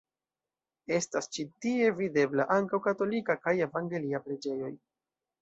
[0.99, 4.73] Estas ĉi tie videbla ankaŭ katolika kaj evangelia preĝejoj.